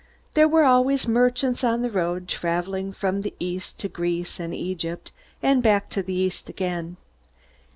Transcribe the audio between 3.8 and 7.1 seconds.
to Greece and Egypt, and back to the East again.